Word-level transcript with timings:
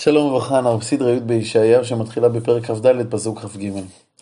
שלום 0.00 0.26
וברכה, 0.26 0.58
אנחנו 0.58 0.78
בסדרה 0.78 1.12
י' 1.12 1.20
בישעיהו 1.20 1.84
שמתחילה 1.84 2.28
בפרק 2.28 2.64
כ"ד, 2.64 3.10
פסוק 3.10 3.38
כ"ג. 3.38 3.70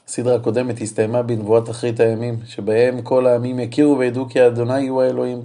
הסדרה 0.08 0.34
הקודמת 0.34 0.80
הסתיימה 0.80 1.22
בנבואת 1.22 1.70
אחרית 1.70 2.00
הימים, 2.00 2.38
שבהם 2.46 3.02
כל 3.02 3.26
העמים 3.26 3.60
יכירו 3.60 3.98
וידעו 3.98 4.28
כי 4.28 4.46
אדוני 4.46 4.88
הוא 4.88 5.02
האלוהים. 5.02 5.42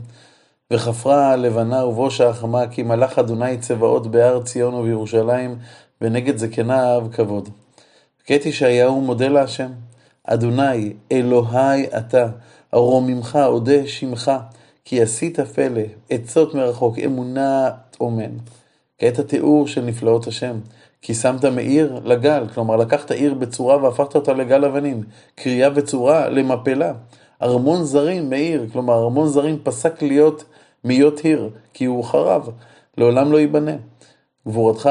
וחפרה 0.71 1.31
הלבנה 1.31 1.85
ובושה 1.85 2.29
החמה, 2.29 2.67
כי 2.67 2.83
מלאך 2.83 3.19
אדוני 3.19 3.57
צבאות 3.57 4.07
בהר 4.07 4.43
ציון 4.43 4.73
ובירושלים, 4.73 5.55
ונגד 6.01 6.37
זקניו 6.37 7.07
כבוד. 7.11 7.49
כעת 8.25 8.45
ישעיהו 8.45 9.01
מודה 9.01 9.27
להשם, 9.27 9.69
אדוני, 10.23 10.93
אלוהי 11.11 11.85
אתה, 11.97 12.27
ארוממך 12.73 13.39
אודה 13.45 13.87
שמך, 13.87 14.31
כי 14.85 15.01
עשית 15.01 15.39
פלא, 15.39 15.81
עצות 16.09 16.55
מרחוק, 16.55 16.99
אמונה 16.99 17.69
אומן. 17.99 18.31
כעת 19.01 19.19
התיאור 19.19 19.67
של 19.67 19.81
נפלאות 19.81 20.27
השם. 20.27 20.59
כי 21.01 21.13
שמת 21.13 21.45
מעיר 21.45 21.99
לגל, 22.03 22.47
כלומר 22.53 22.75
לקחת 22.75 23.11
עיר 23.11 23.33
בצורה 23.33 23.83
והפכת 23.83 24.15
אותה 24.15 24.33
לגל 24.33 24.65
אבנים, 24.65 25.03
קריאה 25.35 25.69
וצורה 25.75 26.29
למפלה. 26.29 26.93
ארמון 27.41 27.83
זרים 27.83 28.29
מעיר, 28.29 28.65
כלומר 28.73 28.93
ארמון 28.93 29.27
זרים 29.27 29.59
פסק 29.63 30.01
להיות 30.01 30.43
מיות 30.83 31.19
עיר, 31.19 31.49
כי 31.73 31.85
הוא 31.85 32.03
חרב, 32.03 32.49
לעולם 32.97 33.31
לא 33.31 33.37
ייבנה. 33.37 33.75
גבורתך 34.47 34.89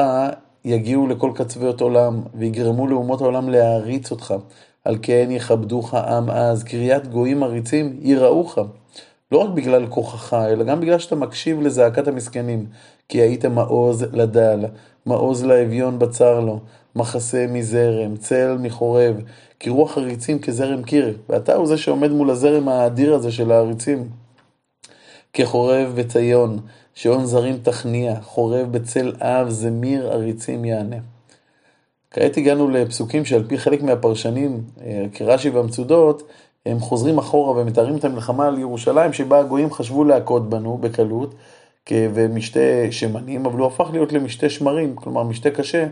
יגיעו 0.65 1.07
לכל 1.07 1.31
קצוות 1.35 1.81
עולם, 1.81 2.21
ויגרמו 2.33 2.87
לאומות 2.87 3.21
העולם 3.21 3.49
להעריץ 3.49 4.11
אותך. 4.11 4.33
על 4.85 4.97
כן 5.01 5.27
יכבדוך 5.31 5.93
עם 5.93 6.29
אז, 6.29 6.63
קריאת 6.63 7.07
גויים 7.07 7.43
עריצים 7.43 7.99
יראוך. 8.01 8.57
לא 9.31 9.37
רק 9.37 9.49
בגלל 9.49 9.87
כוחך, 9.87 10.33
אלא 10.33 10.63
גם 10.63 10.81
בגלל 10.81 10.99
שאתה 10.99 11.15
מקשיב 11.15 11.61
לזעקת 11.61 12.07
המסכנים. 12.07 12.65
כי 13.09 13.21
היית 13.21 13.45
מעוז 13.45 14.05
לדל, 14.13 14.65
מעוז 15.05 15.45
לאביון 15.45 15.99
בצר 15.99 16.39
לו, 16.39 16.59
מחסה 16.95 17.45
מזרם, 17.49 18.15
צל 18.17 18.57
מחורב, 18.59 19.21
כי 19.59 19.69
רוח 19.69 19.97
הריצים 19.97 20.39
כזרם 20.39 20.83
קיר, 20.83 21.17
ואתה 21.29 21.55
הוא 21.55 21.67
זה 21.67 21.77
שעומד 21.77 22.11
מול 22.11 22.29
הזרם 22.29 22.67
האדיר 22.67 23.13
הזה 23.13 23.31
של 23.31 23.51
העריצים. 23.51 24.09
כחורב 25.33 25.93
בציון, 25.95 26.59
שעון 26.93 27.25
זרים 27.25 27.57
תכניע, 27.57 28.21
חורב 28.21 28.71
בצל 28.71 29.13
אב, 29.21 29.49
זמיר 29.49 30.11
עריצים 30.11 30.65
יענה. 30.65 30.97
כעת 32.11 32.37
הגענו 32.37 32.69
לפסוקים 32.69 33.25
שעל 33.25 33.43
פי 33.47 33.57
חלק 33.57 33.83
מהפרשנים, 33.83 34.63
אה, 34.81 35.05
כרש"י 35.13 35.49
והמצודות, 35.49 36.23
הם 36.65 36.79
חוזרים 36.79 37.17
אחורה 37.17 37.61
ומתארים 37.61 37.97
את 37.97 38.05
המלחמה 38.05 38.47
על 38.47 38.59
ירושלים, 38.59 39.13
שבה 39.13 39.39
הגויים 39.39 39.71
חשבו 39.71 40.03
להכות 40.03 40.49
בנו 40.49 40.77
בקלות, 40.77 41.35
ומשתה 41.91 42.59
שמנים, 42.91 43.45
אבל 43.45 43.59
הוא 43.59 43.67
הפך 43.67 43.89
להיות 43.91 44.13
למשתה 44.13 44.49
שמרים, 44.49 44.95
כלומר 44.95 45.23
משתה 45.23 45.51
קשה, 45.51 45.87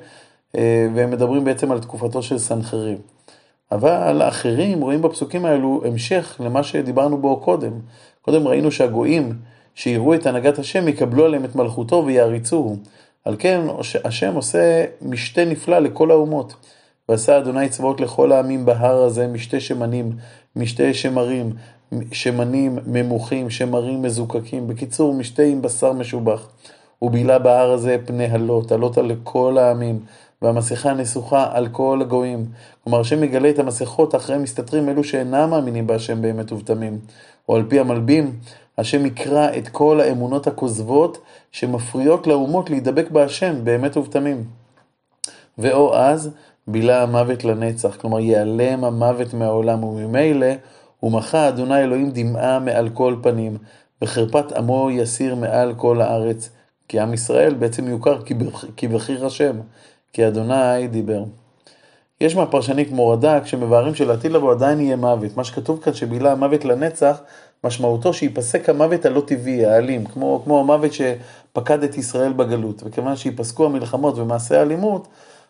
אה, 0.57 0.87
והם 0.95 1.11
מדברים 1.11 1.43
בעצם 1.43 1.71
על 1.71 1.79
תקופתו 1.79 2.23
של 2.23 2.37
סנחריב. 2.37 2.97
אבל 3.71 4.21
האחרים 4.21 4.81
רואים 4.81 5.01
בפסוקים 5.01 5.45
האלו 5.45 5.81
המשך 5.85 6.37
למה 6.39 6.63
שדיברנו 6.63 7.17
בו 7.17 7.39
קודם. 7.39 7.71
קודם 8.21 8.47
ראינו 8.47 8.71
שהגויים 8.71 9.33
שיראו 9.75 10.13
את 10.13 10.25
הנהגת 10.25 10.59
השם 10.59 10.87
יקבלו 10.87 11.25
עליהם 11.25 11.45
את 11.45 11.55
מלכותו 11.55 12.03
ויעריצוהו. 12.05 12.77
על 13.25 13.35
כן 13.39 13.61
השם 14.03 14.35
עושה 14.35 14.85
משתה 15.01 15.45
נפלא 15.45 15.79
לכל 15.79 16.11
האומות. 16.11 16.53
ועשה 17.09 17.37
אדוני 17.37 17.69
צבאות 17.69 18.01
לכל 18.01 18.31
העמים 18.31 18.65
בהר 18.65 19.03
הזה 19.03 19.27
משתה 19.27 19.59
שמנים, 19.59 20.11
משתה 20.55 20.93
שמרים, 20.93 21.53
שמנים 22.11 22.79
ממוחים, 22.85 23.49
שמרים 23.49 24.01
מזוקקים, 24.01 24.67
בקיצור, 24.67 25.13
משתה 25.13 25.43
עם 25.43 25.61
בשר 25.61 25.93
משובח. 25.93 26.49
ובילה 27.01 27.39
בהר 27.39 27.71
הזה 27.71 27.97
פני 28.05 28.25
הלוט, 28.25 28.71
הלוט 28.71 28.97
על 28.97 29.11
כל 29.23 29.57
העמים, 29.57 29.99
והמסכה 30.41 30.93
נסוכה 30.93 31.47
על 31.51 31.67
כל 31.67 31.99
הגויים. 32.01 32.45
כלומר, 32.83 32.99
השם 32.99 33.21
מגלה 33.21 33.49
את 33.49 33.59
המסכות 33.59 34.15
אחרי 34.15 34.37
מסתתרים 34.37 34.89
אלו 34.89 35.03
שאינם 35.03 35.49
מאמינים 35.49 35.87
בהשם 35.87 36.21
באמת 36.21 36.51
ובתמים. 36.51 36.99
או 37.49 37.55
על 37.55 37.63
פי 37.69 37.79
המלבים, 37.79 38.39
השם 38.77 39.05
יקרא 39.05 39.47
את 39.57 39.67
כל 39.67 40.01
האמונות 40.01 40.47
הכוזבות 40.47 41.17
שמפריעות 41.51 42.27
לאומות 42.27 42.69
להידבק 42.69 43.11
בהשם 43.11 43.55
באמת 43.63 43.97
ובתמים. 43.97 44.43
ואו 45.57 45.95
אז, 45.95 46.29
בילה 46.71 47.03
המוות 47.03 47.43
לנצח, 47.43 47.95
כלומר 47.95 48.19
ייעלם 48.19 48.83
המוות 48.83 49.33
מהעולם, 49.33 49.83
וממילא 49.83 50.47
ומחה 51.03 51.47
אדוני 51.47 51.79
אלוהים 51.79 52.11
דמעה 52.11 52.59
מעל 52.59 52.89
כל 52.89 53.15
פנים, 53.21 53.57
וחרפת 54.01 54.51
עמו 54.51 54.91
יסיר 54.91 55.35
מעל 55.35 55.73
כל 55.77 56.01
הארץ. 56.01 56.49
כי 56.87 56.99
עם 56.99 57.13
ישראל 57.13 57.53
בעצם 57.53 57.87
יוכר 57.87 58.19
כבחיר 58.77 59.25
השם, 59.25 59.55
כי 60.13 60.27
אדוני 60.27 60.87
דיבר. 60.87 61.23
יש 62.21 62.35
מהפרשנים 62.35 62.85
כמו 62.85 63.09
רד"ק 63.09 63.41
שמבארים 63.45 63.95
שלעתיד 63.95 64.31
לבוא 64.31 64.51
עדיין 64.51 64.79
יהיה 64.79 64.95
מוות. 64.95 65.37
מה 65.37 65.43
שכתוב 65.43 65.79
כאן 65.81 65.93
שבילה 65.93 66.31
המוות 66.31 66.65
לנצח, 66.65 67.21
משמעותו 67.63 68.13
שייפסק 68.13 68.69
המוות 68.69 69.05
הלא 69.05 69.21
טבעי, 69.27 69.65
האלים, 69.65 70.05
כמו, 70.05 70.41
כמו 70.43 70.59
המוות 70.59 70.91
שפקד 70.93 71.83
את 71.83 71.97
ישראל 71.97 72.33
בגלות. 72.33 72.83
וכיוון 72.85 73.15
שייפסקו 73.15 73.65
המלחמות 73.65 74.17
ומעשי 74.17 74.55
האלימות, 74.55 75.07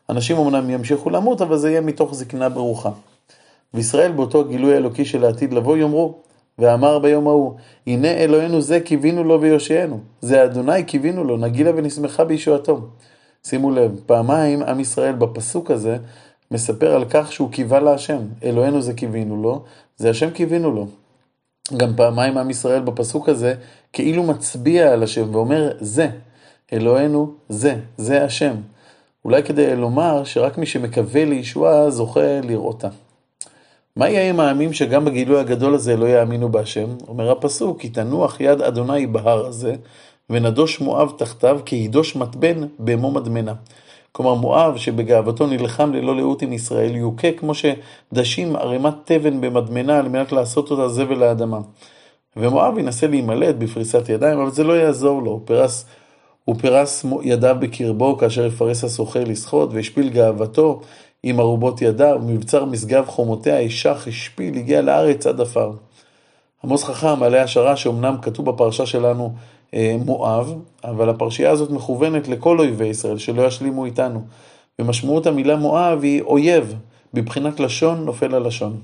אנשים 0.09 0.37
אמנם 0.37 0.69
ימשיכו 0.69 1.09
למות, 1.09 1.41
אבל 1.41 1.57
זה 1.57 1.69
יהיה 1.69 1.81
מתוך 1.81 2.15
זקנה 2.15 2.49
ברוכה. 2.49 2.89
וישראל 3.73 4.11
באותו 4.11 4.41
הגילוי 4.41 4.73
האלוקי 4.73 5.05
של 5.05 5.25
העתיד 5.25 5.53
לבוא 5.53 5.77
יאמרו, 5.77 6.15
ואמר 6.59 6.99
ביום 6.99 7.27
ההוא, 7.27 7.53
הנה 7.87 8.07
אלוהינו 8.07 8.61
זה 8.61 8.79
קיווינו 8.79 9.23
לו 9.23 9.41
ויושיענו, 9.41 9.99
זה 10.21 10.43
אדוני 10.43 10.83
קיווינו 10.83 11.23
לו, 11.23 11.37
נגילה 11.37 11.71
ונשמחה 11.75 12.23
בישועתו. 12.23 12.81
שימו 13.43 13.71
לב, 13.71 13.99
פעמיים 14.05 14.63
עם 14.63 14.79
ישראל 14.79 15.15
בפסוק 15.15 15.71
הזה 15.71 15.97
מספר 16.51 16.95
על 16.95 17.05
כך 17.09 17.31
שהוא 17.31 17.51
קיווה 17.51 17.79
להשם, 17.79 18.19
אלוהינו 18.43 18.81
זה 18.81 18.93
קיווינו 18.93 19.41
לו, 19.41 19.63
זה 19.97 20.09
השם 20.09 20.29
קיווינו 20.29 20.71
לו. 20.71 20.87
גם 21.77 21.95
פעמיים 21.95 22.37
עם 22.37 22.49
ישראל 22.49 22.81
בפסוק 22.81 23.29
הזה 23.29 23.53
כאילו 23.93 24.23
מצביע 24.23 24.93
על 24.93 25.03
השם 25.03 25.35
ואומר 25.35 25.71
זה, 25.79 26.09
אלוהינו 26.73 27.33
זה, 27.49 27.75
זה 27.97 28.23
השם. 28.23 28.55
אולי 29.25 29.43
כדי 29.43 29.75
לומר 29.75 30.23
שרק 30.23 30.57
מי 30.57 30.65
שמקווה 30.65 31.25
לישועה 31.25 31.89
זוכה 31.89 32.41
לראותה. 32.43 32.87
מה 33.95 34.09
יהיה 34.09 34.29
עם 34.29 34.39
העמים 34.39 34.73
שגם 34.73 35.05
בגילוי 35.05 35.39
הגדול 35.39 35.73
הזה 35.73 35.97
לא 35.97 36.05
יאמינו 36.05 36.49
בהשם? 36.49 36.87
אומר 37.07 37.31
הפסוק, 37.31 37.81
כי 37.81 37.89
תנוח 37.89 38.41
יד 38.41 38.61
אדוני 38.61 39.07
בהר 39.07 39.45
הזה, 39.45 39.75
ונדוש 40.29 40.81
מואב 40.81 41.11
תחתיו, 41.17 41.59
כי 41.65 41.75
ידוש 41.75 42.15
מתבן 42.15 42.67
באמו 42.79 43.11
מדמנה. 43.11 43.53
כלומר, 44.11 44.33
מואב 44.33 44.77
שבגאוותו 44.77 45.47
נלחם 45.47 45.93
ללא 45.93 46.15
לאות 46.15 46.41
עם 46.41 46.53
ישראל, 46.53 46.95
יוכה 46.95 47.31
כמו 47.31 47.53
שדשים 47.53 48.55
ערימת 48.55 48.93
תבן 49.05 49.41
במדמנה 49.41 49.99
על 49.99 50.09
מנת 50.09 50.31
לעשות 50.31 50.71
אותה 50.71 50.89
זבל 50.89 51.17
לאדמה. 51.17 51.59
ומואב 52.37 52.77
ינסה 52.77 53.07
להימלט 53.07 53.55
בפריסת 53.55 54.09
ידיים, 54.09 54.39
אבל 54.39 54.51
זה 54.51 54.63
לא 54.63 54.73
יעזור 54.73 55.23
לו, 55.23 55.41
פרס, 55.45 55.85
הוא 56.45 56.55
פרס 56.59 57.05
ידיו 57.23 57.55
בקרבו 57.59 58.17
כאשר 58.17 58.45
יפרס 58.45 58.83
הסוחר 58.83 59.23
לשחות, 59.23 59.69
והשפיל 59.73 60.09
גאוותו, 60.09 60.81
עם 61.23 61.39
ארובות 61.39 61.81
ידיו, 61.81 62.19
מבצר 62.25 62.65
משגב 62.65 63.05
חומותיה, 63.07 63.59
אישך, 63.59 64.07
השפיל, 64.07 64.57
הגיע 64.57 64.81
לארץ 64.81 65.27
עד 65.27 65.41
עפר. 65.41 65.71
עמוס 66.63 66.83
חכם, 66.83 67.19
מעלה 67.19 67.43
השערה, 67.43 67.75
שאומנם 67.75 68.15
כתוב 68.21 68.49
בפרשה 68.49 68.85
שלנו 68.85 69.33
אה, 69.73 69.95
מואב, 70.05 70.53
אבל 70.83 71.09
הפרשייה 71.09 71.51
הזאת 71.51 71.71
מכוונת 71.71 72.27
לכל 72.27 72.59
אויבי 72.59 72.87
ישראל, 72.87 73.17
שלא 73.17 73.41
ישלימו 73.41 73.85
איתנו. 73.85 74.21
ומשמעות 74.79 75.27
המילה 75.27 75.55
מואב 75.55 76.03
היא 76.03 76.21
אויב, 76.21 76.75
בבחינת 77.13 77.59
לשון 77.59 78.05
נופל 78.05 78.35
הלשון. 78.35 78.79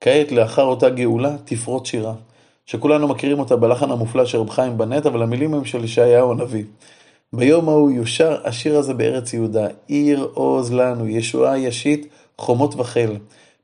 כעת, 0.00 0.32
לאחר 0.32 0.62
אותה 0.62 0.88
גאולה, 0.88 1.36
תפרוט 1.44 1.86
שירה, 1.86 2.14
שכולנו 2.66 3.08
מכירים 3.08 3.38
אותה 3.38 3.56
בלחן 3.56 3.90
המופלא 3.90 4.24
של 4.24 4.38
רב 4.38 4.50
חיים 4.50 4.78
בנט, 4.78 5.06
אבל 5.06 5.22
המילים 5.22 5.54
הם 5.54 5.64
של 5.64 5.84
ישעיהו 5.84 6.32
הנביא. 6.32 6.64
ביום 7.32 7.68
ההוא 7.68 7.90
יושר 7.90 8.36
השיר 8.44 8.78
הזה 8.78 8.94
בארץ 8.94 9.34
יהודה, 9.34 9.66
עיר 9.86 10.28
עוז 10.34 10.72
לנו, 10.72 11.08
ישועה 11.08 11.58
ישית, 11.58 12.06
חומות 12.38 12.74
וחיל. 12.76 13.10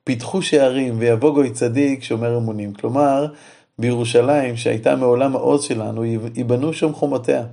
פיתחו 0.05 0.43
שערים 0.43 0.95
ויבוא 0.99 1.35
גוי 1.35 1.51
צדיק 1.51 2.03
שומר 2.03 2.37
אמונים. 2.37 2.73
כלומר, 2.73 3.27
בירושלים, 3.79 4.57
שהייתה 4.57 4.97
מעולם 4.97 5.37
העוז 5.37 5.63
שלנו, 5.63 6.05
ייבנו 6.05 6.73
שם 6.73 6.93
חומותיה. 6.93 7.45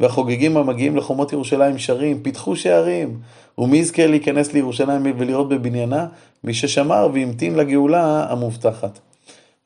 והחוגגים 0.00 0.56
המגיעים 0.56 0.96
לחומות 0.96 1.32
ירושלים 1.32 1.78
שרים, 1.78 2.22
פיתחו 2.22 2.56
שערים. 2.56 3.20
ומי 3.58 3.78
יזכה 3.78 4.06
להיכנס 4.06 4.52
לירושלים 4.52 5.02
ולראות 5.18 5.48
בבניינה? 5.48 6.06
מי 6.44 6.54
ששמר 6.54 7.08
והמתין 7.12 7.54
לגאולה 7.54 8.26
המובטחת. 8.30 9.07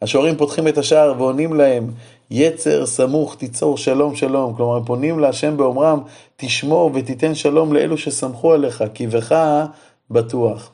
השוערים 0.03 0.37
פותחים 0.37 0.69
את 0.69 0.79
השער 0.79 1.15
ועונים 1.19 1.55
להם, 1.55 1.91
יצר 2.31 2.87
סמוך 2.87 3.37
תיצור 3.37 3.79
שלום 3.79 4.17
שלום. 4.17 4.55
כלומר, 4.55 4.77
הם 4.77 4.85
פונים 4.85 5.19
להשם 5.19 5.57
באומרם, 5.57 6.01
תשמור 6.37 6.91
ותיתן 6.95 7.35
שלום 7.35 7.73
לאלו 7.73 7.99
שסמכו 7.99 8.53
עליך, 8.53 8.85
כי 8.95 9.07
בך 9.07 9.35
בטוח. 10.11 10.71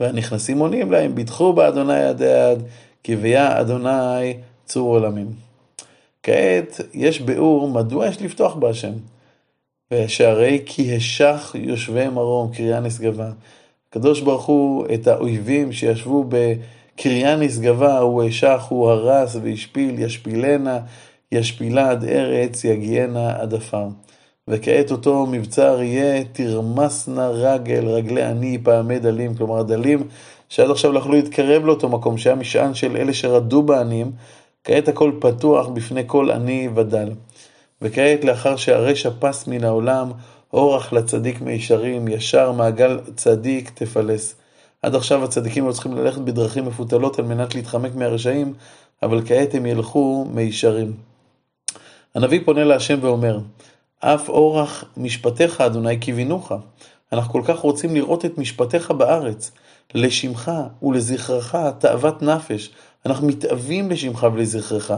והנכנסים 0.00 0.58
עונים 0.58 0.92
להם, 0.92 1.14
ביטחו 1.14 1.52
באדוני 1.52 2.02
עד 2.02 2.22
עד, 2.22 2.62
כי 3.02 3.16
ביה 3.16 3.60
אדוני 3.60 4.34
צור 4.64 4.88
עולמים. 4.94 5.26
כעת 6.22 6.80
יש 6.94 7.20
ביאור 7.20 7.68
מדוע 7.68 8.06
יש 8.06 8.22
לפתוח 8.22 8.54
בהשם. 8.54 8.92
שהרי 10.06 10.62
כי 10.66 10.96
השך 10.96 11.56
יושבי 11.58 12.08
מרום, 12.08 12.52
קריאה 12.52 12.80
נשגבה. 12.80 13.30
הקדוש 13.88 14.20
ברוך 14.20 14.44
הוא 14.44 14.86
את 14.94 15.06
האויבים 15.06 15.72
שישבו 15.72 16.24
בקריאה 16.98 17.36
נשגבה, 17.36 17.98
הוא 17.98 18.22
השך, 18.22 18.62
הוא 18.68 18.90
הרס 18.90 19.36
והשפיל, 19.42 19.98
ישפילנה, 19.98 20.78
ישפילה 21.32 21.90
עד 21.90 22.04
ארץ, 22.04 22.64
יגיענה 22.64 23.36
עד 23.40 23.54
עפר. 23.54 23.86
וכעת 24.48 24.90
אותו 24.90 25.26
מבצר 25.26 25.82
יהיה 25.82 26.24
תרמסנה 26.24 27.28
רגל, 27.28 27.86
רגלי 27.88 28.22
עני 28.22 28.58
פעמי 28.62 28.98
דלים, 28.98 29.34
כלומר 29.34 29.58
הדלים 29.58 30.08
שעד 30.48 30.70
עכשיו 30.70 30.92
לא 30.92 30.98
יכלו 30.98 31.12
להתקרב 31.12 31.64
לאותו 31.64 31.88
מקום, 31.88 32.18
שהיה 32.18 32.36
משען 32.36 32.74
של 32.74 32.96
אלה 32.96 33.14
שרדו 33.14 33.62
בעניים, 33.62 34.12
כעת 34.64 34.88
הכל 34.88 35.12
פתוח 35.20 35.68
בפני 35.68 36.02
כל 36.06 36.30
עני 36.30 36.68
ודל. 36.74 37.10
וכעת 37.82 38.24
לאחר 38.24 38.56
שהרשע 38.56 39.10
פס 39.18 39.46
מן 39.46 39.64
העולם, 39.64 40.10
אורח 40.52 40.92
לצדיק 40.92 41.40
מישרים, 41.40 42.08
ישר 42.08 42.52
מעגל 42.52 43.00
צדיק 43.16 43.70
תפלס. 43.74 44.34
עד 44.82 44.94
עכשיו 44.94 45.24
הצדיקים 45.24 45.64
היו 45.64 45.72
צריכים 45.72 45.96
ללכת 45.96 46.20
בדרכים 46.20 46.66
מפותלות 46.66 47.18
על 47.18 47.24
מנת 47.24 47.54
להתחמק 47.54 47.94
מהרשעים, 47.94 48.54
אבל 49.02 49.22
כעת 49.26 49.54
הם 49.54 49.66
ילכו 49.66 50.26
מישרים. 50.30 50.92
הנביא 52.14 52.40
פונה 52.44 52.64
להשם 52.64 52.98
ואומר, 53.02 53.38
אף 54.00 54.28
אורח 54.28 54.84
משפטיך, 54.96 55.60
אדוני, 55.60 56.00
כיוונוך. 56.00 56.52
אנחנו 57.12 57.32
כל 57.32 57.42
כך 57.44 57.58
רוצים 57.58 57.94
לראות 57.94 58.24
את 58.24 58.38
משפטיך 58.38 58.90
בארץ. 58.90 59.50
לשמך 59.94 60.52
ולזכרך 60.82 61.56
תאוות 61.78 62.22
נפש. 62.22 62.70
אנחנו 63.06 63.26
מתאווים 63.26 63.90
לשמך 63.90 64.26
ולזכרך. 64.34 64.92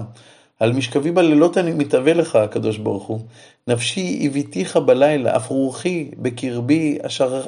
על 0.60 0.72
משכבי 0.72 1.10
בלילות 1.10 1.58
אני 1.58 1.72
מתאווה 1.72 2.14
לך, 2.14 2.36
הקדוש 2.36 2.76
ברוך 2.78 3.06
הוא. 3.06 3.20
נפשי 3.66 4.22
הביתיך 4.26 4.76
בלילה, 4.76 5.36
אף 5.36 5.50
רוחי 5.50 6.10
בקרבי 6.18 6.98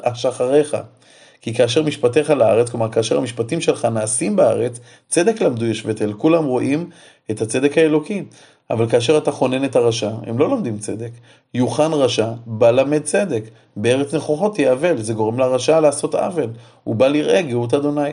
אשחריך. 0.04 0.76
כי 1.42 1.54
כאשר 1.54 1.82
משפטיך 1.82 2.30
לארץ, 2.30 2.70
כלומר 2.70 2.90
כאשר 2.90 3.18
המשפטים 3.18 3.60
שלך 3.60 3.84
נעשים 3.84 4.36
בארץ, 4.36 4.80
צדק 5.08 5.40
למדו 5.40 5.64
יושבי 5.64 5.94
תל, 5.94 6.12
כולם 6.12 6.44
רואים 6.44 6.90
את 7.30 7.42
הצדק 7.42 7.78
האלוקי. 7.78 8.22
אבל 8.70 8.88
כאשר 8.88 9.18
אתה 9.18 9.32
חונן 9.32 9.64
את 9.64 9.76
הרשע, 9.76 10.10
הם 10.26 10.38
לא 10.38 10.48
לומדים 10.48 10.78
צדק. 10.78 11.10
יוחן 11.54 11.92
רשע, 11.92 12.30
בא 12.46 12.70
למד 12.70 13.02
צדק. 13.02 13.44
בארץ 13.76 14.14
נכוחות 14.14 14.54
תהיה 14.54 14.72
אבל, 14.72 15.02
זה 15.02 15.14
גורם 15.14 15.38
לרשע 15.38 15.80
לעשות 15.80 16.14
עוול. 16.14 16.50
הוא 16.84 16.94
בא 16.94 17.08
לראה 17.08 17.42
גאות 17.42 17.74
אדוני. 17.74 18.10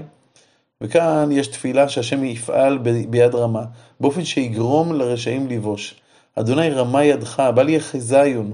וכאן 0.82 1.30
יש 1.32 1.48
תפילה 1.48 1.90
שהשם 1.90 2.24
יפעל 2.24 2.78
ביד 3.10 3.36
רמה, 3.36 3.64
באופן 4.00 4.26
שיגרום 4.26 4.94
לרשעים 4.94 5.48
לבוש. 5.48 5.96
אדוני 6.36 6.70
רמה 6.70 7.04
ידך, 7.04 7.44
בל 7.56 7.70
יחזיון. 7.70 8.52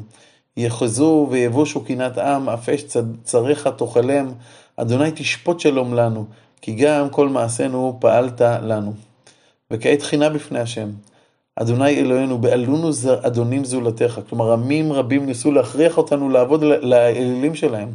יחזו 0.57 1.27
ויבושו 1.31 1.83
קנאת 1.83 2.17
עם, 2.17 2.49
אף 2.49 2.69
אש 2.69 2.83
צריך 3.23 3.67
תאכלם. 3.67 4.31
אדוני 4.77 5.11
תשפוט 5.15 5.59
שלום 5.59 5.93
לנו, 5.93 6.25
כי 6.61 6.75
גם 6.75 7.09
כל 7.09 7.29
מעשינו 7.29 7.97
פעלת 8.01 8.41
לנו. 8.41 8.93
וכעת 9.71 10.01
חינה 10.01 10.29
בפני 10.29 10.59
השם. 10.59 10.89
אדוני 11.55 11.95
אלוהינו, 11.99 12.37
בעלונו 12.37 12.89
אדונים 13.21 13.65
זולתך. 13.65 14.19
כלומר, 14.29 14.53
עמים 14.53 14.93
רבים 14.93 15.25
ניסו 15.25 15.51
להכריח 15.51 15.97
אותנו 15.97 16.29
לעבוד 16.29 16.63
לאלילים 16.63 17.55
שלהם, 17.55 17.89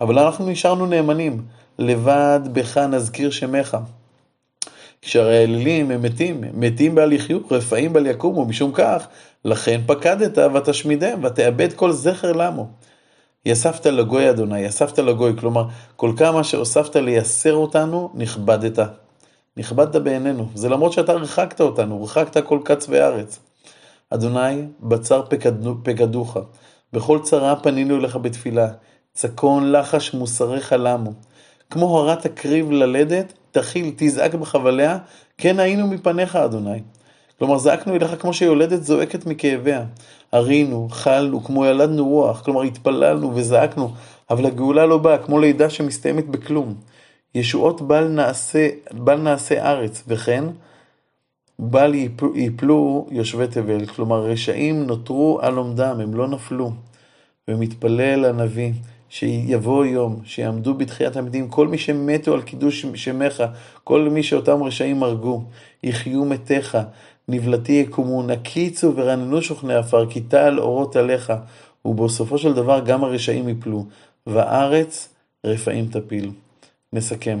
אבל 0.00 0.18
אנחנו 0.18 0.46
נשארנו 0.46 0.86
נאמנים. 0.86 1.42
לבד 1.78 2.40
בך 2.52 2.78
נזכיר 2.78 3.30
שמך. 3.30 3.76
כשהרי 5.02 5.38
האלילים 5.38 5.90
הם 5.90 6.02
מתים, 6.02 6.44
מתים 6.54 6.94
בל 6.94 7.12
יחיו, 7.12 7.38
רפאים 7.50 7.92
בל 7.92 8.06
יקומו, 8.06 8.44
משום 8.44 8.72
כך, 8.74 9.06
לכן 9.44 9.80
פקדת 9.86 10.38
ותשמידם, 10.38 11.24
ותאבד 11.24 11.72
כל 11.72 11.92
זכר 11.92 12.32
למו. 12.32 12.68
יספת 13.46 13.86
לגוי 13.86 14.30
אדוני, 14.30 14.60
יספת 14.60 14.98
לגוי, 14.98 15.32
כלומר, 15.38 15.64
כל 15.96 16.12
כמה 16.16 16.44
שהוספת 16.44 16.96
לייסר 16.96 17.54
אותנו, 17.54 18.10
נכבדת. 18.14 18.78
נכבדת 19.56 19.96
בעינינו, 19.96 20.48
זה 20.54 20.68
למרות 20.68 20.92
שאתה 20.92 21.12
רחקת 21.12 21.60
אותנו, 21.60 22.04
רחקת 22.04 22.46
כל 22.46 22.58
קץ 22.64 22.86
וארץ. 22.88 23.38
אדוני, 24.10 24.66
בצר 24.80 25.22
פקדוך, 25.82 26.36
בכל 26.92 27.18
צרה 27.22 27.56
פנינו 27.56 27.96
אליך 27.96 28.16
בתפילה, 28.16 28.68
צקון 29.12 29.72
לחש 29.72 30.14
מוסריך 30.14 30.74
למו. 30.78 31.12
כמו 31.70 31.98
הרת 31.98 32.26
תקריב 32.26 32.70
ללדת, 32.70 33.32
תכיל, 33.50 33.92
תזעק 33.96 34.34
בחבליה, 34.34 34.98
כן 35.38 35.60
היינו 35.60 35.86
מפניך, 35.86 36.36
אדוני. 36.36 36.80
כלומר, 37.38 37.58
זעקנו 37.58 37.94
אליך 37.94 38.14
כמו 38.20 38.32
שיולדת 38.32 38.82
זועקת 38.82 39.26
מכאביה. 39.26 39.84
הרינו, 40.32 40.88
חלנו, 40.90 41.44
כמו 41.44 41.66
ילדנו 41.66 42.08
רוח, 42.08 42.40
כלומר, 42.40 42.62
התפללנו 42.62 43.32
וזעקנו, 43.34 43.90
אבל 44.30 44.46
הגאולה 44.46 44.86
לא 44.86 44.98
באה, 44.98 45.18
כמו 45.18 45.38
לידה 45.38 45.70
שמסתיימת 45.70 46.28
בכלום. 46.28 46.74
ישועות 47.34 47.82
בל 47.82 48.08
נעשה, 48.08 48.68
בל 48.92 49.16
נעשה 49.16 49.70
ארץ, 49.70 50.04
וכן 50.08 50.44
בל 51.58 51.94
יפלו, 52.34 53.06
יושבי 53.10 53.46
תבל. 53.46 53.86
כלומר, 53.86 54.24
רשעים 54.24 54.86
נותרו 54.86 55.38
על 55.42 55.56
עומדם, 55.56 56.00
הם 56.00 56.14
לא 56.14 56.28
נפלו. 56.28 56.72
ומתפלל 57.48 58.24
הנביא, 58.24 58.72
שיבוא 59.08 59.84
יום, 59.84 60.20
שיעמדו 60.24 60.74
בתחיית 60.74 61.16
המתים, 61.16 61.48
כל 61.48 61.68
מי 61.68 61.78
שמתו 61.78 62.34
על 62.34 62.42
קידוש 62.42 62.86
שמך, 62.94 63.44
כל 63.84 64.08
מי 64.08 64.22
שאותם 64.22 64.62
רשעים 64.62 65.02
הרגו, 65.02 65.42
יחיו 65.82 66.24
מתיך, 66.24 66.78
נבלתי 67.28 67.72
יקומו, 67.72 68.22
נקיצו 68.22 68.92
ורננו 68.96 69.42
שוכני 69.42 69.74
עפר, 69.74 70.06
כי 70.10 70.20
טל 70.20 70.58
אורות 70.58 70.96
עליך, 70.96 71.32
ובסופו 71.84 72.38
של 72.38 72.54
דבר 72.54 72.80
גם 72.80 73.04
הרשעים 73.04 73.48
יפלו, 73.48 73.84
וארץ 74.26 75.08
רפאים 75.46 75.86
תפיל. 75.86 76.30
נסכם. 76.92 77.38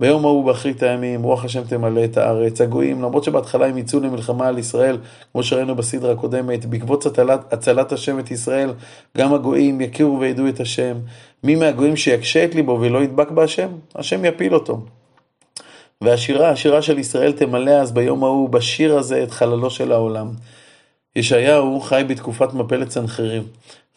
ביום 0.00 0.24
ההוא 0.24 0.44
באחרית 0.44 0.82
הימים, 0.82 1.22
רוח 1.22 1.44
השם 1.44 1.62
תמלא 1.64 2.04
את 2.04 2.16
הארץ. 2.16 2.60
הגויים, 2.60 3.02
למרות 3.02 3.24
שבהתחלה 3.24 3.66
הם 3.66 3.78
יצאו 3.78 4.00
למלחמה 4.00 4.48
על 4.48 4.58
ישראל, 4.58 4.98
כמו 5.32 5.42
שראינו 5.42 5.74
בסדרה 5.74 6.12
הקודמת, 6.12 6.66
בעקבות 6.66 7.06
הצלת, 7.06 7.52
הצלת 7.52 7.92
השם 7.92 8.18
את 8.18 8.30
ישראל, 8.30 8.72
גם 9.18 9.34
הגויים 9.34 9.80
יכירו 9.80 10.20
וידעו 10.20 10.48
את 10.48 10.60
השם. 10.60 10.96
מי 11.44 11.56
מהגויים 11.56 11.96
שיקשה 11.96 12.44
את 12.44 12.54
ליבו 12.54 12.78
ולא 12.80 12.98
ידבק 12.98 13.30
בהשם, 13.30 13.68
השם 13.94 14.24
יפיל 14.24 14.54
אותו. 14.54 14.80
והשירה, 16.04 16.50
השירה 16.50 16.82
של 16.82 16.98
ישראל 16.98 17.32
תמלא 17.32 17.70
אז 17.70 17.92
ביום 17.92 18.24
ההוא, 18.24 18.48
בשיר 18.48 18.98
הזה, 18.98 19.22
את 19.22 19.30
חללו 19.30 19.70
של 19.70 19.92
העולם. 19.92 20.30
ישעיהו 21.16 21.80
חי 21.80 22.02
בתקופת 22.08 22.54
מפלת 22.54 22.90
סנחריב. 22.90 23.48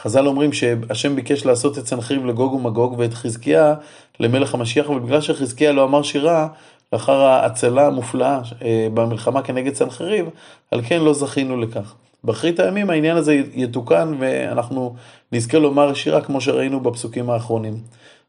חז"ל 0.01 0.27
אומרים 0.27 0.53
שהשם 0.53 1.15
ביקש 1.15 1.45
לעשות 1.45 1.77
את 1.77 1.87
סנחריב 1.87 2.25
לגוג 2.25 2.53
ומגוג 2.53 2.95
ואת 2.97 3.13
חזקיה 3.13 3.75
למלך 4.19 4.53
המשיח, 4.53 4.89
אבל 4.89 4.99
בגלל 4.99 5.21
שחזקיה 5.21 5.71
לא 5.71 5.83
אמר 5.83 6.03
שירה, 6.03 6.47
לאחר 6.93 7.21
ההצלה 7.21 7.87
המופלאה 7.87 8.41
אה, 8.61 8.87
במלחמה 8.93 9.41
כנגד 9.41 9.73
סנחריב, 9.73 10.25
על 10.71 10.81
כן 10.81 11.01
לא 11.01 11.13
זכינו 11.13 11.57
לכך. 11.57 11.93
באחרית 12.23 12.59
הימים 12.59 12.89
העניין 12.89 13.17
הזה 13.17 13.41
יתוקן 13.53 14.13
ואנחנו 14.19 14.95
נזכה 15.31 15.57
לומר 15.57 15.93
שירה 15.93 16.21
כמו 16.21 16.41
שראינו 16.41 16.79
בפסוקים 16.79 17.29
האחרונים. 17.29 17.77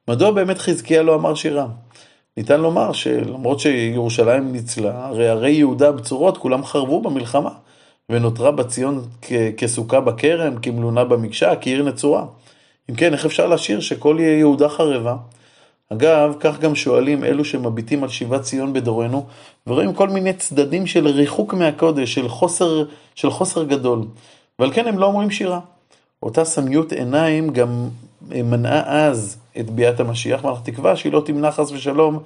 מדוע 0.08 0.30
באמת 0.30 0.58
חזקיה 0.58 1.02
לא 1.02 1.14
אמר 1.14 1.34
שירה? 1.34 1.66
ניתן 2.36 2.60
לומר 2.60 2.92
שלמרות 2.92 3.60
שירושלים 3.60 4.52
ניצלה, 4.52 5.06
הרי 5.06 5.28
ערי 5.28 5.50
יהודה 5.50 5.92
בצורות 5.92 6.38
כולם 6.38 6.64
חרבו 6.64 7.00
במלחמה. 7.00 7.50
ונותרה 8.10 8.50
בציון 8.50 9.04
כסוכה 9.56 10.00
בכרם, 10.00 10.56
כמלונה 10.56 11.04
במקשה, 11.04 11.56
כעיר 11.60 11.82
נצורה. 11.82 12.24
אם 12.90 12.94
כן, 12.94 13.12
איך 13.12 13.24
אפשר 13.26 13.46
לשיר 13.46 13.80
שכל 13.80 14.16
יהודה 14.20 14.68
חרבה? 14.68 15.16
אגב, 15.92 16.34
כך 16.40 16.60
גם 16.60 16.74
שואלים 16.74 17.24
אלו 17.24 17.44
שמביטים 17.44 18.02
על 18.02 18.08
שיבת 18.08 18.42
ציון 18.42 18.72
בדורנו, 18.72 19.26
ורואים 19.66 19.92
כל 19.92 20.08
מיני 20.08 20.32
צדדים 20.32 20.86
של 20.86 21.08
ריחוק 21.08 21.54
מהקודש, 21.54 22.14
של 22.14 22.28
חוסר, 22.28 22.84
של 23.14 23.30
חוסר 23.30 23.64
גדול. 23.64 24.04
ועל 24.58 24.72
כן 24.72 24.86
הם 24.86 24.98
לא 24.98 25.06
אומרים 25.06 25.30
שירה. 25.30 25.60
אותה 26.24 26.44
סמיות 26.44 26.92
עיניים 26.92 27.50
גם 27.50 27.88
מנעה 28.30 29.06
אז 29.06 29.36
את 29.60 29.70
ביאת 29.70 30.00
המשיח, 30.00 30.44
ואנחנו 30.44 30.64
תקווה 30.64 30.96
שהיא 30.96 31.12
לא 31.12 31.22
תמנע 31.26 31.50
חס 31.50 31.72
ושלום 31.72 32.18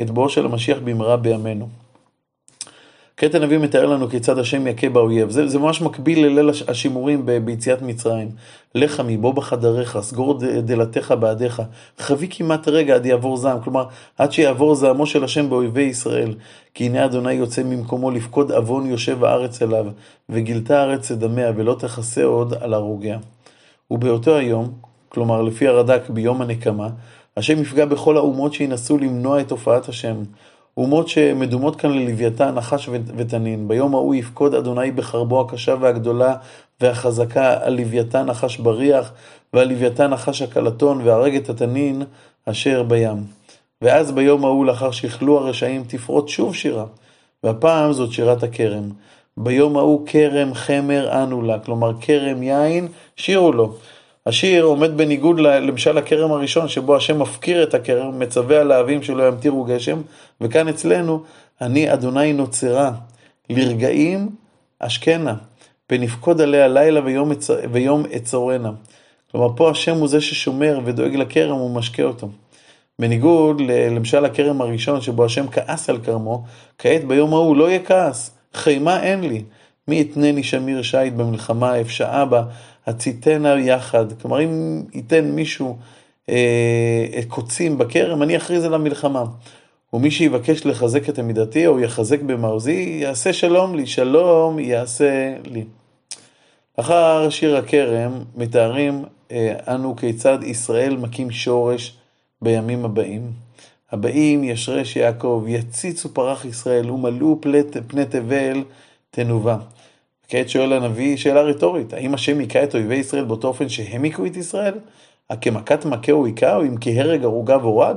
את 0.00 0.10
בואו 0.10 0.28
של 0.28 0.44
המשיח 0.44 0.78
במהרה 0.84 1.16
בימינו. 1.16 1.68
קטע 3.14 3.38
הנביא 3.38 3.58
מתאר 3.58 3.86
לנו 3.86 4.08
כיצד 4.08 4.38
השם 4.38 4.66
יכה 4.66 4.88
באויב. 4.88 5.30
זה, 5.30 5.48
זה 5.48 5.58
ממש 5.58 5.82
מקביל 5.82 6.26
לליל 6.26 6.50
השימורים 6.68 7.26
ב, 7.26 7.38
ביציאת 7.38 7.82
מצרים. 7.82 8.30
לך 8.74 9.02
מבוא 9.06 9.34
בחדריך, 9.34 9.98
סגור 10.00 10.38
דלתיך 10.62 11.12
בעדיך, 11.20 11.62
חבי 11.98 12.26
כמעט 12.30 12.68
רגע 12.68 12.94
עד 12.94 13.06
יעבור 13.06 13.36
זעם. 13.36 13.60
כלומר, 13.60 13.84
עד 14.18 14.32
שיעבור 14.32 14.74
זעמו 14.74 15.06
של 15.06 15.24
השם 15.24 15.50
באויבי 15.50 15.82
ישראל. 15.82 16.34
כי 16.74 16.86
הנה 16.86 17.04
אדוני 17.04 17.32
יוצא 17.32 17.62
ממקומו 17.62 18.10
לפקוד 18.10 18.52
עוון 18.52 18.86
יושב 18.86 19.24
הארץ 19.24 19.62
אליו, 19.62 19.86
וגילתה 20.28 20.80
הארץ 20.80 21.10
את 21.10 21.18
דמיה, 21.18 21.52
ולא 21.56 21.76
תכסה 21.78 22.24
עוד 22.24 22.54
על 22.60 22.74
הרוגיה. 22.74 23.18
ובאותו 23.90 24.36
היום, 24.36 24.72
כלומר 25.08 25.42
לפי 25.42 25.68
הרד"ק 25.68 26.10
ביום 26.10 26.42
הנקמה, 26.42 26.88
השם 27.36 27.62
יפגע 27.62 27.84
בכל 27.84 28.16
האומות 28.16 28.54
שינסו 28.54 28.98
למנוע 28.98 29.40
את 29.40 29.50
הופעת 29.50 29.88
השם. 29.88 30.16
אומות 30.76 31.08
שמדומות 31.08 31.76
כאן 31.76 31.90
ללוויתן, 31.90 32.54
נחש 32.54 32.88
ותנין. 33.16 33.68
ביום 33.68 33.94
ההוא 33.94 34.14
יפקוד 34.14 34.54
אדוני 34.54 34.90
בחרבו 34.90 35.40
הקשה 35.40 35.74
והגדולה 35.80 36.36
והחזקה 36.80 37.58
על 37.62 37.76
לוויתן 37.76 38.26
נחש 38.26 38.56
בריח, 38.56 39.12
ועל 39.52 39.68
לוויתן 39.68 40.10
נחש 40.10 40.42
הקלטון, 40.42 41.00
והרג 41.04 41.36
את 41.36 41.48
התנין 41.48 42.02
אשר 42.44 42.82
בים. 42.82 43.24
ואז 43.82 44.12
ביום 44.12 44.44
ההוא, 44.44 44.66
לאחר 44.66 44.90
שיכלו 44.90 45.38
הרשעים, 45.38 45.84
תפרוט 45.84 46.28
שוב 46.28 46.54
שירה, 46.54 46.84
והפעם 47.44 47.92
זאת 47.92 48.12
שירת 48.12 48.42
הכרם. 48.42 48.90
ביום 49.40 49.76
ההוא 49.76 50.06
כרם 50.06 50.54
חמר 50.54 51.22
אנו 51.22 51.42
לה, 51.42 51.58
כלומר 51.58 51.92
כרם 52.00 52.42
יין, 52.42 52.88
שירו 53.16 53.52
לו. 53.52 53.74
השיר 54.26 54.64
עומד 54.64 54.96
בניגוד 54.96 55.40
למשל 55.40 55.98
הכרם 55.98 56.32
הראשון, 56.32 56.68
שבו 56.68 56.96
השם 56.96 57.22
מפקיר 57.22 57.62
את 57.62 57.74
הכרם, 57.74 58.18
מצווה 58.18 58.60
על 58.60 58.72
האבים 58.72 59.02
שלא 59.02 59.28
ימטירו 59.28 59.64
גשם, 59.64 60.00
וכאן 60.40 60.68
אצלנו, 60.68 61.22
אני 61.60 61.92
אדוני 61.92 62.32
נוצרה, 62.32 62.90
לרגעים 63.50 64.28
אשכנה, 64.78 65.34
ונפקוד 65.92 66.40
עליה 66.40 66.68
לילה 66.68 67.00
ויום, 67.04 67.30
ויום 67.72 68.02
אצורנה. 68.16 68.70
כלומר, 69.30 69.48
פה 69.56 69.70
השם 69.70 69.96
הוא 69.96 70.08
זה 70.08 70.20
ששומר 70.20 70.80
ודואג 70.84 71.16
לכרם, 71.16 71.56
הוא 71.56 71.74
משקה 71.74 72.02
אותו. 72.02 72.28
בניגוד 72.98 73.60
למשל 73.90 74.24
הכרם 74.24 74.60
הראשון, 74.60 75.00
שבו 75.00 75.24
השם 75.24 75.48
כעס 75.48 75.90
על 75.90 75.98
כרמו, 75.98 76.42
כעת 76.78 77.04
ביום 77.04 77.34
ההוא 77.34 77.56
לא 77.56 77.68
יהיה 77.68 77.84
כעס, 77.84 78.37
חימה 78.54 79.02
אין 79.02 79.20
לי. 79.20 79.42
מי 79.88 80.00
יתנני 80.00 80.42
שמיר 80.42 80.82
שיט 80.82 81.12
במלחמה, 81.12 81.80
אפשעה 81.80 82.24
בה, 82.24 82.42
הציתנה 82.86 83.60
יחד. 83.60 84.20
כלומר, 84.22 84.44
אם 84.44 84.82
ייתן 84.94 85.24
מישהו 85.24 85.76
אה, 86.28 87.20
קוצים 87.28 87.78
בכרם, 87.78 88.22
אני 88.22 88.36
אכריז 88.36 88.64
על 88.64 88.74
המלחמה. 88.74 89.24
ומי 89.92 90.10
שיבקש 90.10 90.66
לחזק 90.66 91.08
את 91.08 91.18
עמידתי, 91.18 91.66
או 91.66 91.80
יחזק 91.80 92.20
במעוזי, 92.22 92.98
יעשה 93.02 93.32
שלום 93.32 93.74
לי, 93.74 93.86
שלום 93.86 94.58
יעשה 94.58 95.34
לי. 95.44 95.64
אחר 96.76 97.30
שיר 97.30 97.56
הכרם, 97.56 98.12
מתארים 98.36 99.04
אה, 99.32 99.52
אנו 99.68 99.96
כיצד 99.96 100.38
ישראל 100.42 100.96
מקים 100.96 101.30
שורש 101.30 101.96
בימים 102.42 102.84
הבאים. 102.84 103.47
הבאים 103.92 104.44
ישרש 104.44 104.96
יעקב, 104.96 105.44
יציצו 105.48 106.14
פרח 106.14 106.44
ישראל, 106.44 106.90
ומלאו 106.90 107.40
פני 107.86 108.04
תבל 108.08 108.64
תנובה. 109.10 109.56
כעת 110.28 110.48
שואל 110.48 110.72
הנביא 110.72 111.16
שאלה 111.16 111.40
רטורית, 111.40 111.92
האם 111.92 112.14
השם 112.14 112.38
היכה 112.38 112.62
את 112.62 112.74
אויבי 112.74 112.94
ישראל 112.94 113.24
באותו 113.24 113.48
אופן 113.48 113.68
שהם 113.68 114.02
היכו 114.02 114.26
את 114.26 114.36
ישראל? 114.36 114.74
כמכת 115.40 115.84
מכה 115.84 116.12
הוא 116.12 116.26
היכה, 116.26 116.56
או 116.56 116.62
אם 116.62 116.74
כהרג 116.80 117.24
ערוגה 117.24 117.56
והורג? 117.56 117.96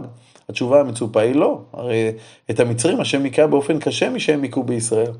התשובה 0.49 0.79
המצופה 0.79 1.21
היא 1.21 1.35
לא, 1.35 1.61
הרי 1.73 2.11
את 2.49 2.59
המצרים 2.59 3.01
השם 3.01 3.23
היכה 3.23 3.47
באופן 3.47 3.79
קשה 3.79 4.09
משהם 4.09 4.41
היכו 4.41 4.63
בישראל. 4.63 5.11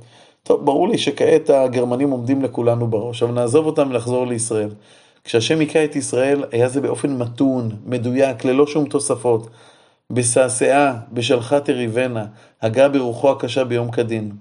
טוב, 0.43 0.65
ברור 0.65 0.89
לי 0.89 0.97
שכעת 0.97 1.49
הגרמנים 1.49 2.11
עומדים 2.11 2.41
לכולנו 2.41 2.87
בראש, 2.87 3.23
אבל 3.23 3.33
נעזוב 3.33 3.65
אותם 3.65 3.89
ולחזור 3.89 4.27
לישראל. 4.27 4.69
כשהשם 5.23 5.59
היכה 5.59 5.83
את 5.83 5.95
ישראל, 5.95 6.43
היה 6.51 6.69
זה 6.69 6.81
באופן 6.81 7.17
מתון, 7.17 7.69
מדויק, 7.85 8.45
ללא 8.45 8.67
שום 8.67 8.85
תוספות. 8.85 9.47
בשעשעה, 10.13 10.93
בשלחה 11.11 11.59
תריבנה, 11.59 12.25
הגה 12.61 12.89
ברוחו 12.89 13.31
הקשה 13.31 13.63
ביום 13.63 13.91
כדין. 13.91 14.31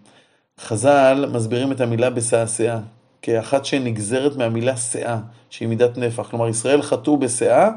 חז"ל 0.61 1.27
מסבירים 1.33 1.73
את 1.73 1.81
המילה 1.81 2.11
בשעשעה, 2.11 2.81
כאחת 3.23 3.65
שנגזרת 3.65 4.37
מהמילה 4.37 4.77
שאה, 4.77 5.19
שהיא 5.51 5.69
מידת 5.69 5.99
נפח. 5.99 6.29
כלומר, 6.31 6.49
ישראל 6.49 6.83
חטאו 6.83 7.17
בשאה 7.17 7.71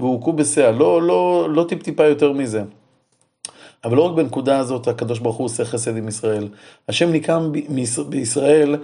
והוכו 0.00 0.32
בשאה, 0.32 0.70
לא, 0.70 1.02
לא, 1.02 1.48
לא 1.50 1.64
טיפ-טיפה 1.68 2.04
יותר 2.04 2.32
מזה. 2.32 2.62
אבל 3.84 3.96
לא 3.96 4.02
רק 4.02 4.12
בנקודה 4.16 4.58
הזאת 4.58 4.88
הקדוש 4.88 5.18
ברוך 5.18 5.36
הוא 5.36 5.44
עושה 5.44 5.64
חסד 5.64 5.96
עם 5.96 6.08
ישראל. 6.08 6.48
השם 6.88 7.10
ניקם 7.10 7.52
בישראל 8.08 8.76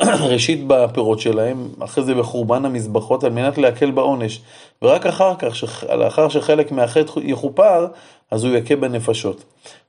ראשית 0.32 0.60
בפירות 0.66 1.20
שלהם, 1.20 1.68
אחרי 1.80 2.04
זה 2.04 2.14
בחורבן 2.14 2.64
המזבחות, 2.64 3.24
על 3.24 3.32
מנת 3.32 3.58
להקל 3.58 3.90
בעונש. 3.90 4.40
ורק 4.82 5.06
אחר 5.06 5.34
כך, 5.38 5.84
לאחר 5.98 6.28
שחלק 6.28 6.72
מהחטא 6.72 7.20
יכופר, 7.22 7.86
אז 8.30 8.44
הוא 8.44 8.56
יכה 8.56 8.76
בנפשות. 8.76 9.44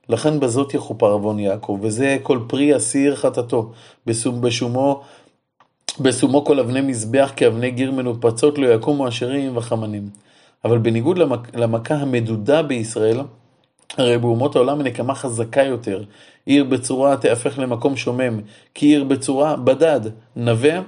לכן 0.08 0.40
בזאת 0.40 0.74
יכופר 0.74 1.10
עוון 1.10 1.38
יעקב, 1.38 1.78
וזה 1.82 2.16
כל 2.22 2.38
פרי 2.46 2.76
אסיר 2.76 3.16
חטאתו, 3.16 3.72
בשומו, 4.06 5.02
בשומו 6.00 6.44
כל 6.44 6.60
אבני 6.60 6.80
מזבח 6.80 7.32
כאבני 7.36 7.70
גיר 7.70 7.92
מנופצות 7.92 8.58
לא 8.58 8.66
יקומו 8.66 9.08
אשרים 9.08 9.56
וחמנים. 9.56 10.08
אבל 10.64 10.78
בניגוד 10.78 11.18
למכה 11.54 11.94
המדודה 11.94 12.62
בישראל, 12.62 13.20
הרי 13.96 14.18
באומות 14.18 14.56
העולם 14.56 14.80
הנקמה 14.80 15.14
חזקה 15.14 15.62
יותר. 15.62 16.02
עיר 16.46 16.64
בצורה 16.64 17.16
תהפך 17.16 17.58
למקום 17.58 17.96
שומם, 17.96 18.40
כי 18.74 18.86
עיר 18.86 19.04
בצורה 19.04 19.56
בדד, 19.56 20.00
נווה, 20.36 20.80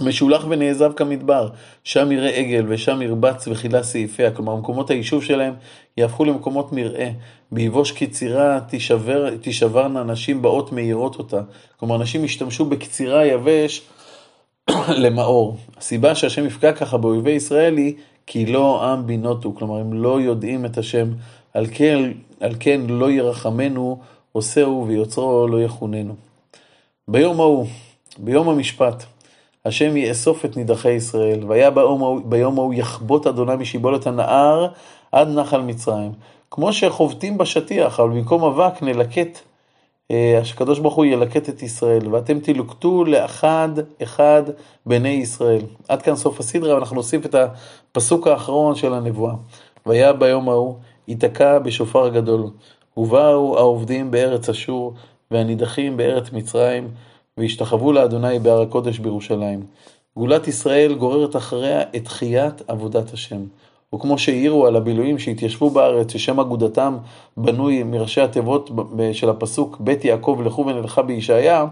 משולח 0.00 0.44
ונעזב 0.48 0.92
כמדבר. 0.96 1.48
שם 1.84 2.12
יראה 2.12 2.30
עגל 2.30 2.64
ושם 2.68 3.02
ירבץ 3.02 3.48
וחילה 3.48 3.82
סעיפיה. 3.82 4.30
כלומר, 4.30 4.56
מקומות 4.56 4.90
היישוב 4.90 5.24
שלהם 5.24 5.54
יהפכו 5.96 6.24
למקומות 6.24 6.72
מרעה. 6.72 7.08
ביבוש 7.52 7.92
קצירה 7.92 8.60
תישבר, 8.60 9.36
תישברנה 9.36 10.04
נשים 10.04 10.42
באות 10.42 10.72
מאירות 10.72 11.16
אותה. 11.16 11.40
כלומר, 11.76 11.98
נשים 11.98 12.24
ישתמשו 12.24 12.64
בקצירה 12.64 13.26
יבש 13.26 13.82
למאור. 14.88 15.56
הסיבה 15.78 16.14
שהשם 16.14 16.46
יפגע 16.46 16.72
ככה 16.72 16.96
באויבי 16.96 17.30
ישראל 17.30 17.76
היא 17.76 17.94
כי 18.26 18.46
לא 18.46 18.84
עם 18.84 19.06
בינותו. 19.06 19.54
כלומר, 19.54 19.76
הם 19.76 19.92
לא 19.92 20.20
יודעים 20.20 20.64
את 20.64 20.78
השם. 20.78 21.08
על 21.56 21.66
כן, 21.72 22.10
על 22.40 22.54
כן 22.60 22.80
לא 22.88 23.10
ירחמנו, 23.10 23.98
עושהו 24.32 24.84
ויוצרו 24.88 25.48
לא 25.48 25.62
יחוננו. 25.62 26.14
ביום 27.08 27.40
ההוא, 27.40 27.66
ביום 28.18 28.48
המשפט, 28.48 29.04
השם 29.64 29.96
יאסוף 29.96 30.44
את 30.44 30.56
נידחי 30.56 30.90
ישראל, 30.90 31.44
והיה 31.46 31.70
ביום 32.24 32.58
ההוא 32.58 32.74
יחבוט 32.74 33.26
אדוני 33.26 33.56
משיבולת 33.56 34.06
הנהר 34.06 34.68
עד 35.12 35.28
נחל 35.28 35.60
מצרים. 35.60 36.12
כמו 36.50 36.72
שחובטים 36.72 37.38
בשטיח, 37.38 38.00
אבל 38.00 38.08
במקום 38.08 38.44
אבק 38.44 38.82
נלקט, 38.82 39.38
אה, 40.10 40.40
הקדוש 40.54 40.78
ברוך 40.78 40.94
הוא 40.94 41.04
ילקט 41.04 41.48
את 41.48 41.62
ישראל, 41.62 42.14
ואתם 42.14 42.38
תלוקטו 42.38 43.04
לאחד 43.04 43.68
אחד 44.02 44.42
בני 44.86 45.08
ישראל. 45.08 45.62
עד 45.88 46.02
כאן 46.02 46.16
סוף 46.16 46.40
הסדרה, 46.40 46.74
ואנחנו 46.74 46.96
נוסיף 46.96 47.26
את 47.26 47.34
הפסוק 47.34 48.26
האחרון 48.26 48.74
של 48.74 48.94
הנבואה. 48.94 49.34
והיה 49.86 50.12
ביום 50.12 50.48
ההוא 50.48 50.74
ייתקע 51.08 51.58
בשופר 51.58 52.08
גדול, 52.08 52.50
ובאו 52.96 53.58
העובדים 53.58 54.10
בארץ 54.10 54.48
אשור, 54.48 54.94
והנידחים 55.30 55.96
בארץ 55.96 56.32
מצרים, 56.32 56.88
והשתחוו 57.36 57.92
לאדוני 57.92 58.38
בהר 58.38 58.60
הקודש 58.60 58.98
בירושלים. 58.98 59.66
גאולת 60.18 60.48
ישראל 60.48 60.94
גוררת 60.94 61.36
אחריה 61.36 61.82
את 61.82 62.04
תחיית 62.04 62.62
עבודת 62.68 63.12
השם. 63.12 63.44
וכמו 63.94 64.18
שהעירו 64.18 64.66
על 64.66 64.76
הבילויים 64.76 65.18
שהתיישבו 65.18 65.70
בארץ, 65.70 66.12
ששם 66.12 66.40
אגודתם 66.40 66.96
בנוי 67.36 67.82
מראשי 67.82 68.20
התיבות 68.20 68.70
של 69.12 69.30
הפסוק 69.30 69.76
בית 69.80 70.04
יעקב 70.04 70.40
לכו 70.44 70.66
ונלכה 70.66 71.02
בישעיה, 71.02 71.66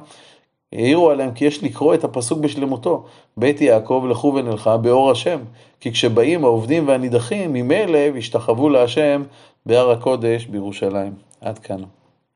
העירו 0.74 1.10
עליהם 1.10 1.32
כי 1.34 1.44
יש 1.44 1.62
לקרוא 1.62 1.94
את 1.94 2.04
הפסוק 2.04 2.38
בשלמותו, 2.38 3.04
בית 3.36 3.60
יעקב 3.60 4.04
לכו 4.10 4.32
ונלכה 4.34 4.76
באור 4.76 5.10
השם, 5.10 5.38
כי 5.80 5.92
כשבאים 5.92 6.44
העובדים 6.44 6.88
והנידחים 6.88 7.52
ממילא 7.52 7.98
והשתחוו 8.14 8.68
להשם 8.68 9.22
בהר 9.66 9.90
הקודש 9.90 10.46
בירושלים. 10.46 11.12
עד 11.40 11.58
כאן. 11.58 11.82